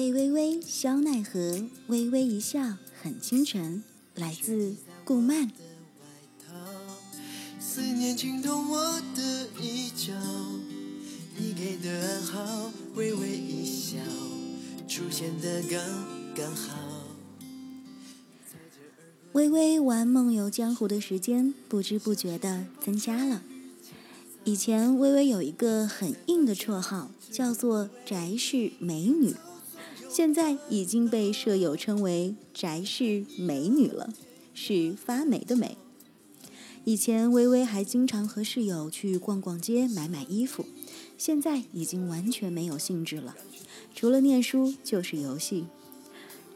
[0.00, 3.82] 贝微微，肖奈何，微微一笑很倾城。
[4.14, 4.74] 来自
[5.04, 5.50] 顾漫。
[7.60, 10.14] 思念惊动我的衣角，
[11.36, 13.98] 你给的暗号，微微一笑，
[14.88, 15.78] 出现的刚
[16.34, 16.78] 刚好。
[19.32, 23.42] 微微玩梦游江湖的时间，不知不觉的增加了。
[24.44, 29.34] 以前微微有一个很硬的绰号，叫做宅式美女，
[30.12, 34.12] 现在已经被舍友称为宅氏美女了，
[34.52, 35.76] 是发霉的霉。
[36.84, 40.66] 以前微微还经常和室友去逛逛街、买买衣服，
[41.16, 43.36] 现在已经完全没有兴致了，
[43.94, 45.66] 除了念书就是游戏。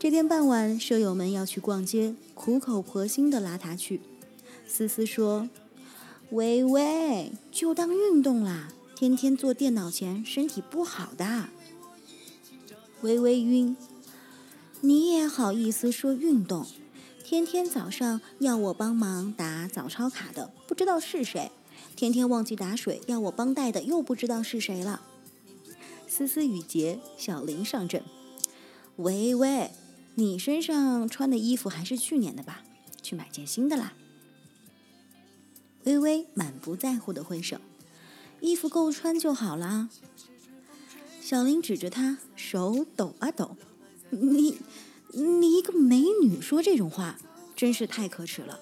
[0.01, 4.01] 这天傍晚，舍友们要去逛街，苦口婆心地拉她去。
[4.67, 5.49] 思思说
[6.33, 11.51] ：“微微，就当运动啦，天天坐电脑前身体不好的。”
[13.05, 13.77] 微微晕，
[14.81, 16.67] 你也好意思说运动？
[17.23, 21.53] 天天早上要我帮忙打早操卡的不知道是谁，
[21.95, 25.03] 天天忘记打水要我帮带的又不知道是谁了。
[26.09, 28.03] 思思雨洁，小林上阵。
[28.97, 29.71] 喂喂，
[30.15, 32.63] 你身上穿的衣服还是去年的吧？
[33.03, 33.93] 去买件新的啦。
[35.85, 37.59] 微微满不在乎的挥手，
[38.41, 39.91] 衣服够穿就好啦。
[41.25, 43.57] 小林指着他，手抖啊抖，
[44.11, 44.59] 你。
[45.13, 47.19] 你一个美女说这种话，
[47.57, 48.61] 真是太可耻了！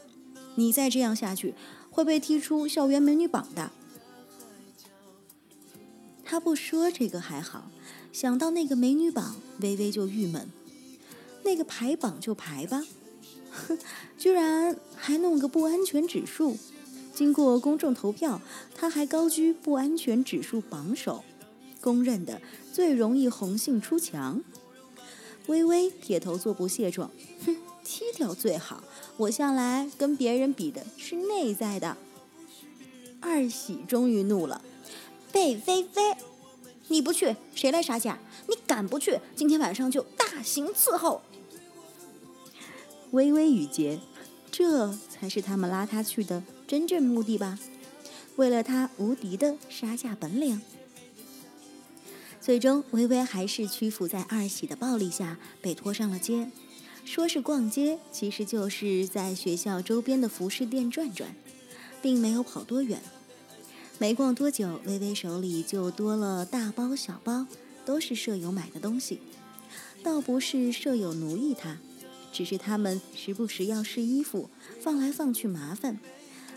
[0.55, 1.55] 你再这样下去，
[1.91, 3.73] 会被踢出校园美女榜的。
[6.25, 7.69] 他不说这个还好，
[8.13, 10.49] 想到那个美女榜，微微就郁闷。
[11.43, 12.85] 那个排榜就排吧，
[13.51, 13.77] 哼，
[14.17, 16.57] 居然还弄个不安全指数。
[17.13, 18.41] 经过公众投票，
[18.73, 21.25] 他还高居不安全指数榜首，
[21.83, 22.41] 公认的
[22.73, 24.43] 最容易红杏出墙。
[25.49, 27.11] 微微撇头做不屑状，
[27.45, 28.85] 哼，踢掉最好。
[29.17, 31.97] 我向来跟别人比的是内在的。
[33.21, 34.63] 二喜终于怒了，
[35.33, 36.17] 贝菲菲，
[36.89, 38.19] 你不去谁来杀价？
[38.49, 41.23] 你敢不去，今天晚上就大刑伺候。
[43.11, 44.01] 微微雨洁，
[44.51, 47.59] 这才是他们拉他去的真正目的吧？
[48.37, 50.63] 为了他无敌的杀价本领。
[52.43, 56.51] 最终，微微还是屈服在二喜的暴力下，被拖上了街。
[57.05, 61.37] 说是逛街，其实就是在学校周边的服饰店转转，
[62.03, 63.01] 并没有跑多远。
[64.01, 67.47] 没逛多久，微微手里就多了大包小包，
[67.85, 69.21] 都是舍友买的东西。
[70.03, 71.79] 倒不是舍友奴役她，
[72.33, 76.01] 只是他们时不时要试衣服，放来放去麻烦。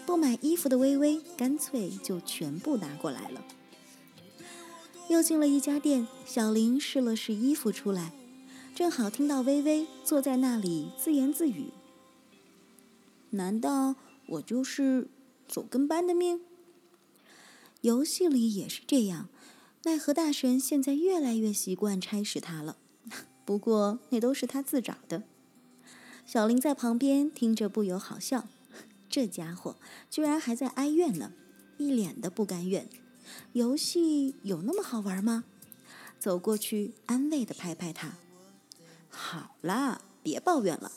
[0.07, 3.45] 不买衣服的微微，干脆就全部拿过来了。
[5.07, 8.11] 又进了一家店，小林试了试衣服出来，
[8.73, 11.69] 正好听到微微坐在那里自言自语
[13.29, 13.95] ：“难道
[14.25, 15.07] 我就是
[15.47, 16.41] 走跟班的命？
[17.81, 19.29] 游戏里也是这样，
[19.83, 22.77] 奈何大神现在越来越习惯差使他了。
[23.45, 25.23] 不过那都是他自找的。”
[26.25, 28.47] 小林在旁边听着不由好笑，
[29.07, 29.75] 这家伙
[30.09, 31.31] 居然还在哀怨呢，
[31.77, 32.89] 一脸的不甘愿。
[33.53, 35.43] 游戏有那么好玩吗？
[36.19, 38.13] 走过去安慰的拍拍他。
[39.09, 40.91] 好啦，别抱怨了。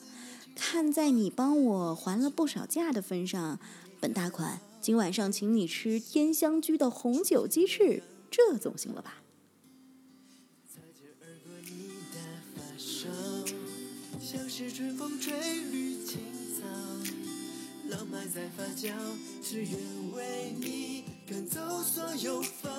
[0.55, 3.61] 看在你帮我还了不少价的份上，
[4.01, 9.23] 本大款今晚上请你吃天香居的红酒鸡翅，这总行了吧？
[14.21, 15.33] 像是春风吹
[15.71, 16.19] 绿青
[16.61, 16.67] 草，
[17.89, 18.93] 浪漫在发酵，
[19.43, 19.73] 只愿
[20.13, 20.98] 为你。
[21.31, 22.71] 赶走所有烦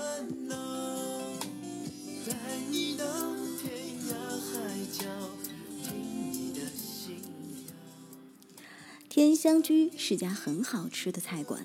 [0.47, 0.55] 恼，
[2.25, 2.33] 带
[2.71, 3.05] 你到
[3.61, 3.71] 天
[4.07, 5.05] 涯海角，
[5.83, 7.21] 听你的心。
[9.07, 11.63] 天香居是家很好吃的菜馆，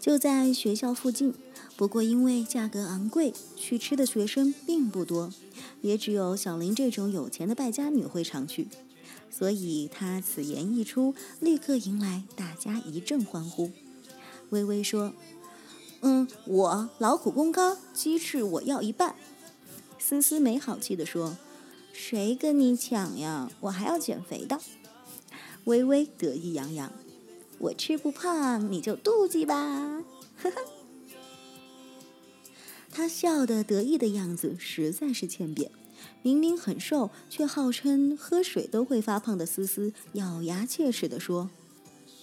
[0.00, 1.32] 就在学校附近。
[1.76, 5.32] 不过因为价格昂贵，去吃的学生并不多，
[5.80, 8.66] 也只有小林这种有钱的败家女会常去。
[9.30, 13.70] 所以她此言一出，立刻迎来大家一阵欢呼。
[14.48, 15.14] 微微说。
[16.02, 19.14] 嗯，我劳苦功高，鸡翅我要一半。
[19.98, 21.36] 思思没好气地说
[21.92, 23.50] ：“谁跟你抢呀？
[23.60, 24.58] 我还要减肥的。”
[25.64, 26.90] 微微得意洋洋
[27.58, 30.02] ：“我吃不胖，你就妒忌吧。”
[30.42, 30.56] 呵呵。
[32.90, 35.70] 他笑得得意的样子实在是欠扁。
[36.22, 41.50] 明明很瘦，却号称喝水都会发胖的思思，咬牙切齿地说：“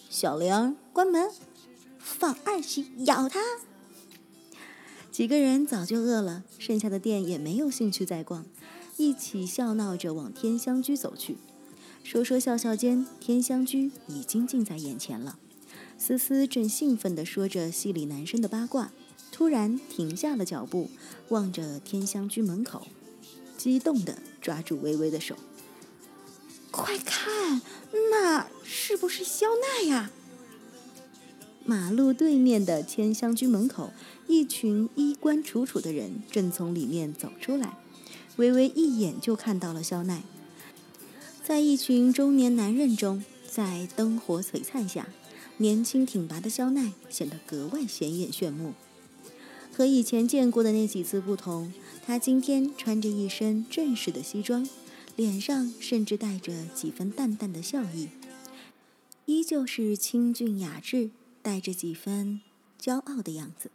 [0.10, 1.30] 小玲，关门。”
[2.00, 3.40] 放二喜咬他！
[5.12, 8.46] 几个人早就饿了，剩下的店也没有兴趣再逛，
[8.98, 11.38] 一起笑闹着往天香居走去。
[12.04, 15.40] 说说笑笑间，天香居已经近在眼前了。
[15.98, 18.92] 思思正兴奋地说着戏里男生的八卦，
[19.32, 20.92] 突然停下了脚步，
[21.30, 22.88] 望着天香居门口，
[23.58, 25.36] 激动地抓住微微的手
[26.70, 27.62] ：“快看，
[28.12, 30.12] 那是不是肖奈呀？”
[31.70, 33.92] 马路对面的千香居门口，
[34.26, 37.78] 一群衣冠楚楚的人正从里面走出来。
[38.38, 40.24] 微微一眼就看到了肖奈。
[41.44, 45.10] 在一群中年男人中，在灯火璀璨下，
[45.58, 48.74] 年轻挺拔的肖奈显得格外显眼炫目。
[49.74, 51.74] 和以前见过的那几次不同，
[52.06, 54.66] 他今天穿着一身正式的西装，
[55.18, 58.08] 脸上甚至带着几分淡淡的笑意，
[59.26, 61.10] 依旧是清俊雅致，
[61.48, 62.42] 带着几分
[62.78, 63.72] 骄傲的样子，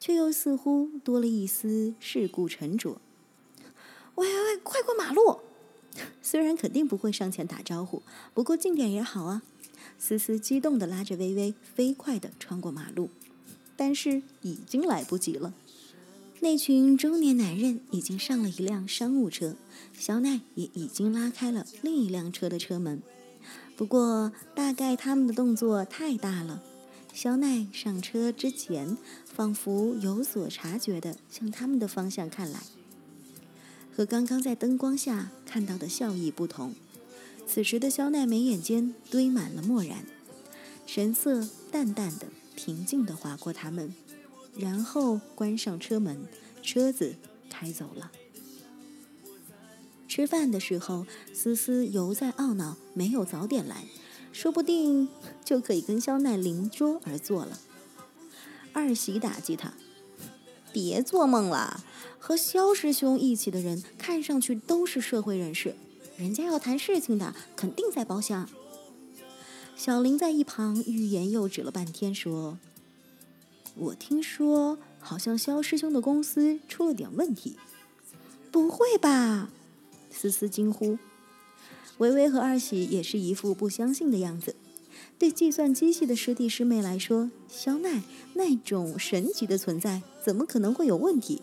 [0.00, 2.98] 却又似乎多了一丝世故沉着。
[4.14, 5.40] 喂喂，快过马路！
[6.22, 8.02] 虽然肯定不会上前打招呼，
[8.32, 9.42] 不过近点也好啊。
[9.98, 13.10] 思思激动地拉着微微，飞快地穿过马路，
[13.76, 15.52] 但是已经来不及了。
[16.40, 19.56] 那群中年男人已经上了一辆商务车，
[19.92, 23.02] 小奈也已经拉开了另一辆车的车门。
[23.76, 26.62] 不过，大概他们的动作太大了，
[27.16, 32.60] 肖奈上车之前，仿佛有所察觉地向他们的方向看来。
[33.90, 36.74] 和刚刚在灯光下看到的笑意不同，
[37.46, 40.04] 此时的肖奈眉眼间堆满了漠然，
[40.84, 43.94] 神色淡淡的、平静的划过他们，
[44.54, 46.26] 然后关上车门，
[46.62, 47.14] 车子
[47.48, 48.12] 开走了。
[50.06, 53.86] 吃饭的时候，思思犹在懊恼没有早点来，
[54.36, 55.08] 说不定
[55.42, 57.58] 就可以跟肖奈邻桌而坐了。
[58.74, 59.72] 二喜打击他。
[60.74, 61.82] 别做梦了，
[62.18, 65.74] 和肖师兄一起的人看上去都是社会人士，
[66.18, 68.46] 人家要谈事情的，肯定在包厢。
[69.74, 72.58] 小林在一旁欲言又止了半天，说
[73.74, 77.56] ：“我听说好像肖师兄的公司出了点问题。”
[78.52, 79.48] 不会吧？
[80.10, 80.98] 思思惊呼。
[81.98, 84.54] 维维和二喜也是一副不相信的样子。
[85.18, 88.02] 对计算机系的师弟师妹来说，肖奈
[88.34, 91.42] 那种神级的存在，怎么可能会有问题？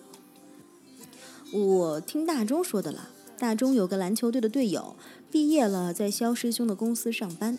[1.52, 4.96] 我听大钟说的了，大钟有个篮球队的队友，
[5.32, 7.58] 毕业了，在肖师兄的公司上班。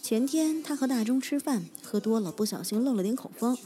[0.00, 3.58] 前天他和大钟吃饭，喝多了，不小心漏了点口风，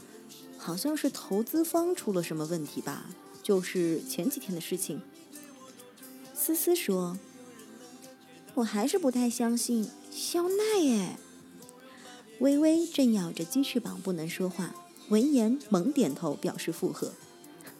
[0.57, 3.05] 好像是投资方出了什么问题吧？
[3.43, 5.01] 就是前几天的事情。
[6.33, 7.17] 思思说
[8.55, 11.17] ：“我还是不太相信肖奈耶。”
[12.39, 14.75] 微微正咬着鸡翅膀不能说话，
[15.09, 17.13] 闻言猛点头表示附和。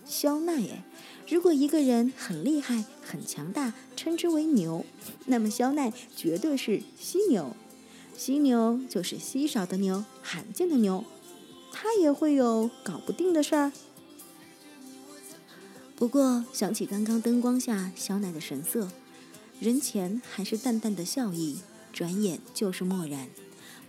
[0.06, 0.84] 肖奈耶，
[1.28, 4.86] 如果一个人很厉害、很强大，称之为牛，
[5.26, 7.56] 那么肖奈绝对是犀牛。
[8.16, 11.04] 犀牛就是稀少的牛、罕见的牛，
[11.72, 13.72] 他也会有搞不定的事儿。
[15.96, 18.90] 不过想起刚刚灯光下肖奈的神色，
[19.60, 21.60] 人前还是淡淡的笑意，
[21.92, 23.30] 转眼就是漠然。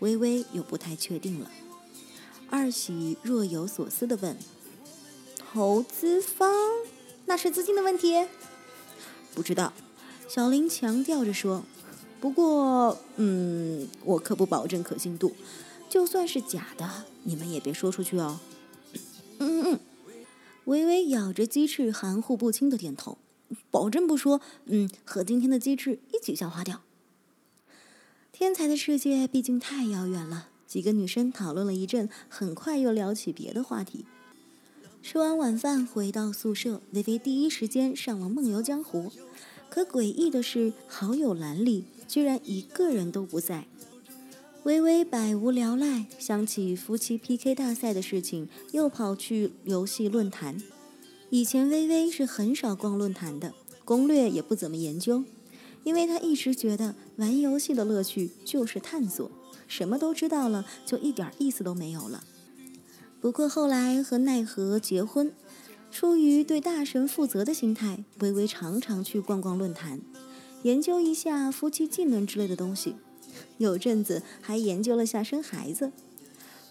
[0.01, 1.51] 微微又不太确定了，
[2.51, 4.37] 二喜若有所思地问
[5.39, 6.53] ：“投资方？
[7.27, 8.27] 那是资金的问题？”
[9.35, 9.73] 不知道，
[10.29, 11.65] 小林强调着说
[12.21, 15.35] ：“不过，嗯，我可不保证可信度，
[15.89, 18.41] 就算是假的，你们也别说出去哦。”
[19.39, 19.81] 嗯嗯，
[20.67, 23.17] 微微咬着鸡翅，含糊不清的点头
[23.71, 26.83] ：“保证不说，嗯，和今天的鸡翅一起消化掉。”
[28.33, 34.05] 天才的世界毕竟太遥远了，几个女生讨论了一阵，很快又聊起别的话题。
[35.03, 39.11] 吃完晚饭回到宿舍，微微第一时间上了《梦游江湖》，
[39.69, 43.67] 可诡异的是，好友栏里居然一个人都不在。
[44.65, 50.63] 微微百无聊赖，想起夫妻 PK 大赛的事情，又跑去游戏论坛。
[51.35, 55.25] 以前微微是很少逛论坛的，攻略也不怎么研究。
[55.83, 59.29] 因为他一直觉得玩游戏的乐趣就是探索，
[59.67, 62.23] 什么都知道了就一点意思都没有了。
[63.21, 65.33] 不过后来和奈何结婚，
[65.91, 70.01] 出于对大神负责的心态，微微常常去逛逛论坛，
[70.63, 72.95] 研究一下夫妻技能之类的东西。
[73.59, 75.91] 有阵子还研究了下生孩子。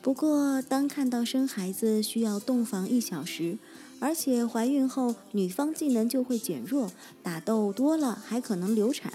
[0.01, 3.57] 不过当看到生孩子需要洞房一小时，
[4.03, 6.91] 而且怀孕后，女方技能就会减弱，
[7.23, 9.13] 打斗多了还可能流产。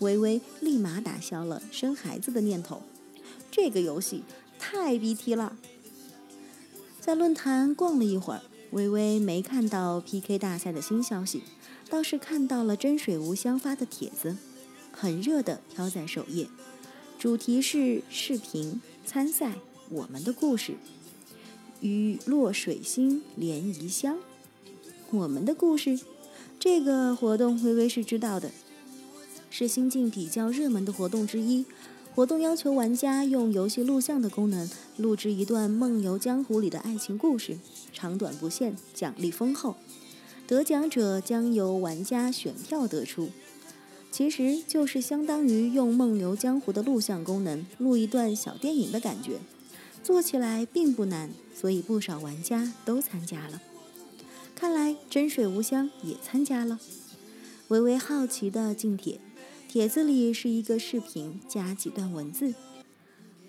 [0.00, 2.82] 微微立马打消了生孩子的念头。
[3.50, 4.24] 这个游戏
[4.58, 5.56] 太 BT 了。
[7.00, 8.42] 在论坛逛了一会儿，
[8.72, 11.42] 微微没看到 PK 大赛的新消息，
[11.88, 14.36] 倒是看到了真水无香发的帖子，
[14.92, 16.46] 很热的飘在首页，
[17.18, 19.54] 主题是视频参赛
[19.88, 20.74] 我们的故事，
[21.80, 24.18] 与落水星连宜香。
[25.10, 25.98] 我们的故事，
[26.58, 28.50] 这个活动微微是知道的，
[29.50, 31.64] 是新晋比较热门的活动之一。
[32.14, 37.58] 活动要求玩家用游戏录像的功能录制一段《梦游江湖》里的爱情故事，
[37.92, 39.76] 长短不限，奖励丰厚。
[40.46, 43.28] 得奖者将由玩家选票得出，
[44.10, 49.38] 其实就是相当于用《梦游江湖》的录像功能录一段小电影的感觉，
[50.02, 53.60] 做起来并不难，所以不少玩家都参加了。
[54.54, 56.78] 看来真水无香也参加了，
[57.66, 59.20] 微微好奇的进帖。
[59.68, 62.54] 帖子里是一个视频加几段文字，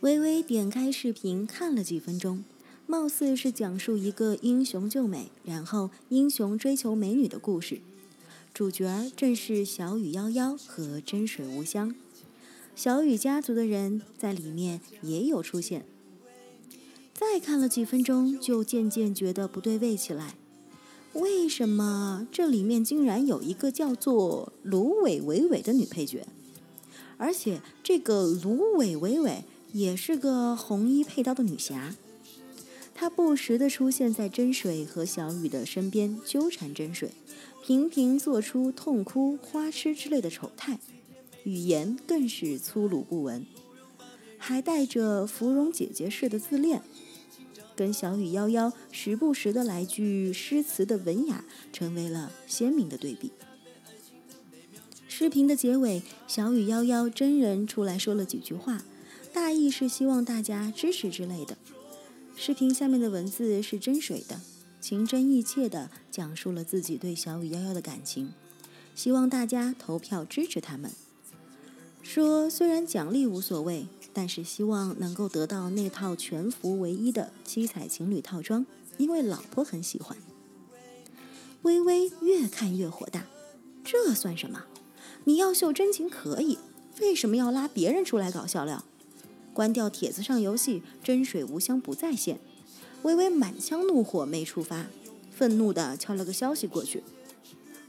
[0.02, 2.44] 微微点开视频看了几分钟，
[2.88, 7.80] 貌似是讲述一个英雄救美，然后英雄追求美女的故事。
[8.54, 11.96] 主角正是小雨夭夭和真水无香，
[12.76, 15.86] 小雨家族的人在里面也有出现。
[17.20, 20.36] 再看了几分钟，就渐渐觉得不对味起来。
[21.12, 26.26] 为什么这里面竟然有一个叫做芦苇伟伟的女配角？
[27.18, 31.94] 而且这个芦苇伟伟也是个红衣配刀的女侠，
[32.96, 37.12] 她不时的出现在真水和小雨的身边纠缠真水，
[37.62, 40.80] 频频做出痛哭、花痴之类的丑态，
[41.44, 43.46] 语言更是粗鲁不文，
[44.38, 46.82] 还带着芙蓉姐姐式的自恋。
[47.80, 53.32] 跟小雨夭夭时不时的来句诗词的文雅，成为了鲜明的对比。
[55.08, 58.84] 视频的结尾，小雨夭夭真人出来说了几句话，
[59.32, 61.58] 大意是希望大家支持之类的。
[62.36, 64.42] 视频下面的文字是真水的，
[64.82, 68.34] 情真意切的讲述了自己对小雨夭夭的感情，
[68.94, 70.92] 希望大家投票支持他们。
[72.04, 73.88] 说虽然奖励无所谓。
[74.14, 78.66] 但是希望能够得到那套全服唯一的七彩情侣套装，
[78.98, 80.18] 因为老婆很喜欢。
[81.62, 83.26] 微微越看越火大，
[83.84, 84.66] 这算什么？
[85.26, 86.58] 你要秀真情可以，
[87.02, 88.84] 为什么要拉别人出来搞笑料？
[89.54, 92.40] 关掉帖子上游戏，真水无香不在线。
[93.04, 94.88] 微微满腔怒火没触发，
[95.32, 97.04] 愤怒的敲了个消息过去。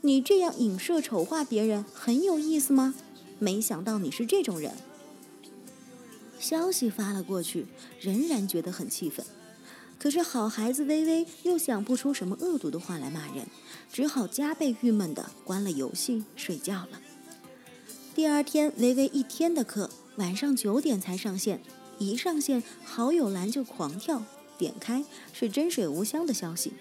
[0.03, 2.95] 你这样影射丑化别人很有意思吗？
[3.39, 4.75] 没想到你是这种人。
[6.41, 7.67] 消息发了过去，
[8.01, 9.25] 仍然觉得很气愤。
[9.99, 13.47] 可是好孩子微微又想不出什么恶毒的话来骂人，
[13.93, 17.03] 只好加倍郁闷的关了游戏睡觉了。
[18.15, 21.61] 第二天微微一天的课，晚上九点才上线。
[21.99, 24.23] 一上线，好友栏就狂跳，
[24.57, 25.05] 点开
[25.35, 26.73] 是真水无香的消息。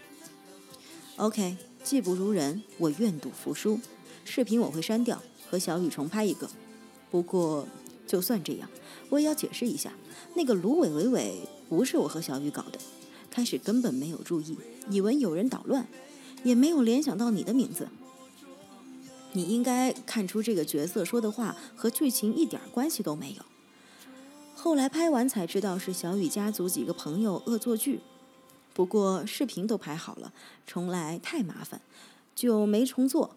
[1.18, 3.82] OK，技不如人，我愿赌服输。
[4.24, 6.50] 视频我会删掉，和小雨重拍一个。
[7.12, 7.68] 不过。
[8.10, 8.68] 就算这样，
[9.10, 9.94] 我也要解释一下，
[10.34, 12.80] 那个芦苇伟伟不是我和小雨搞的，
[13.30, 14.58] 开始根本没有注意，
[14.89, 15.88] 以为有人捣乱，
[16.44, 17.88] 也没有联想到你的名字。
[19.34, 23.46] 你应该看出这个角色说的话和剧情一点关系都没有。
[24.56, 28.00] 后来拍完才知道是小雨家族几个朋友恶作剧，
[28.74, 30.34] 不过视频都拍好了，
[30.66, 31.80] 重来太麻烦，
[32.34, 33.36] 就没重做。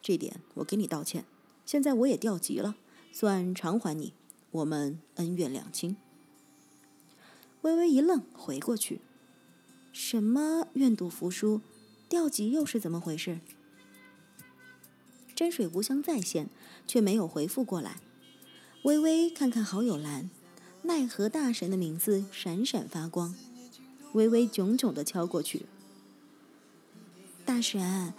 [0.00, 1.24] 这点我给你道歉。
[1.66, 2.76] 现在我也调级了。
[3.12, 4.12] 算偿还你，
[4.50, 5.96] 我们恩怨两清。
[7.62, 9.00] 微微一愣，回过去，
[9.92, 11.60] 什么愿赌服输，
[12.08, 13.40] 调级又是怎么回事？
[15.34, 16.48] 真水无香在线，
[16.86, 17.96] 却没有回复过来。
[18.84, 20.30] 微微看看好友栏，
[20.82, 23.34] 奈何大神的名字闪闪发光。
[24.14, 25.66] 微微炯炯的敲过去，
[27.44, 28.14] 大神，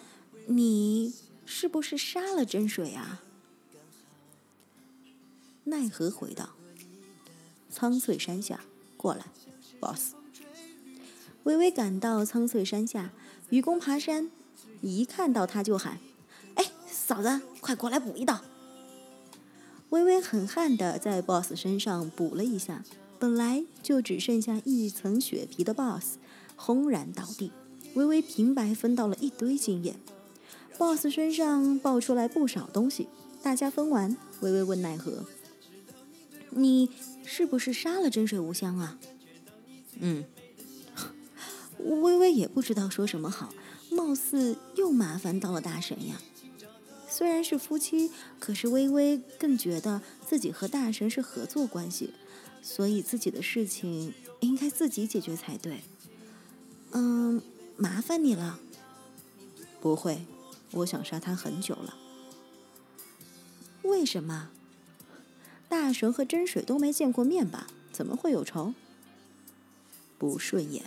[0.47, 1.13] 你
[1.45, 3.23] 是不是杀了真水啊？
[5.69, 6.49] 奈何回道
[7.69, 8.61] ：“苍翠山下，
[8.97, 9.25] 过来
[9.79, 10.13] ，boss。”
[11.43, 13.11] 微微赶到苍翠山下，
[13.49, 14.29] 愚公爬山，
[14.81, 15.99] 一看到他就喊
[16.55, 18.41] ：“哎，嫂子，快过来补一刀！”
[19.89, 22.83] 微微狠悍的在 boss 身上补了一下，
[23.17, 26.17] 本来就只剩下一层血皮的 boss
[26.55, 27.51] 轰然倒地。
[27.95, 29.95] 微微平白分到了一堆经验
[30.77, 33.07] ，boss 身上爆出来不少东西。
[33.41, 35.25] 大家分完，微微问奈何。
[36.51, 36.89] 你
[37.25, 38.97] 是不是杀了真水无香啊？
[39.99, 40.25] 嗯，
[41.77, 43.53] 微微也不知道说什么好，
[43.91, 46.21] 貌似又麻烦到了大神呀。
[47.07, 52.13] 虽然是夫妻，可是微微更觉得自己和大神是合作关系，
[52.61, 55.81] 所以自己的事情应该自己解决才对。
[56.91, 57.41] 嗯，
[57.77, 58.59] 麻烦你了。
[59.81, 60.25] 不会，
[60.71, 61.97] 我想杀他很久了。
[63.83, 64.51] 为什么？
[65.69, 67.67] 大神和真水都没见过面吧？
[67.93, 68.73] 怎么会有仇？
[70.17, 70.83] 不顺眼。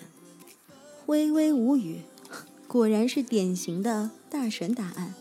[1.07, 2.03] 微微无语，
[2.69, 5.15] 果然是典型的大神答案。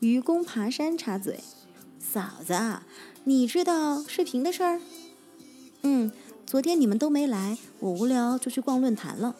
[0.00, 1.40] 愚公爬山插嘴
[1.98, 2.80] ：“嫂子，
[3.24, 4.80] 你知道视频的事儿
[5.82, 6.12] ？”“嗯，
[6.46, 9.36] 昨天你们都没来，我无聊就去逛论坛了。”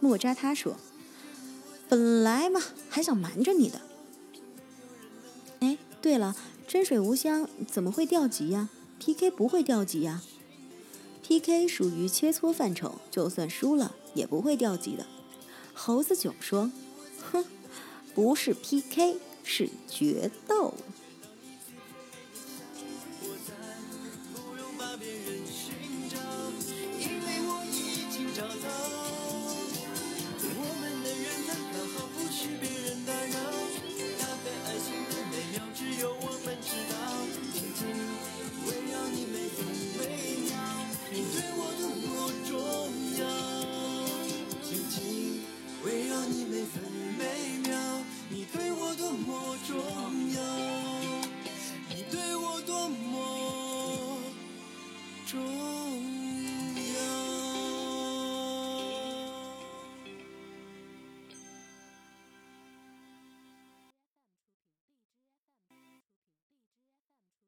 [0.00, 0.76] 莫扎他说
[1.88, 3.80] ：“本来嘛，还想瞒着你的。”
[5.60, 6.36] 哎，对了，
[6.68, 8.68] 真水无香怎么会掉级呀
[9.00, 10.20] ？PK 不会掉级呀
[11.22, 15.06] ？PK 属于切磋范畴，就算输了也不会掉级的。
[15.72, 16.70] 猴子囧说
[17.32, 17.46] ：“哼，
[18.14, 20.74] 不是 PK。”是决斗。